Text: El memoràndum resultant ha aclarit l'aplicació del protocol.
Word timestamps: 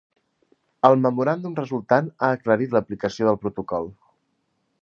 El 0.89 0.97
memoràndum 1.01 1.53
resultant 1.59 2.09
ha 2.15 2.31
aclarit 2.39 2.75
l'aplicació 2.79 3.29
del 3.31 3.41
protocol. 3.47 3.91